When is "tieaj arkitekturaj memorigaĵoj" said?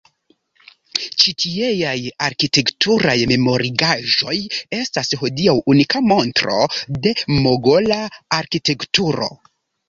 1.41-4.37